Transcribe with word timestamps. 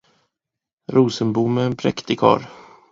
Rosenbom 0.91 1.57
är 1.57 1.65
en 1.65 1.75
präktig 1.77 2.19
karl. 2.19 2.41